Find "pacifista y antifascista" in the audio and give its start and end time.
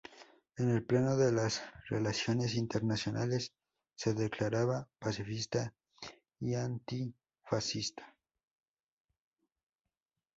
4.97-8.15